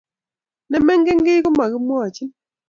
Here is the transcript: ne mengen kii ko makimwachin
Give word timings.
ne 0.69 0.77
mengen 0.87 1.19
kii 1.25 1.43
ko 1.43 1.49
makimwachin 1.57 2.29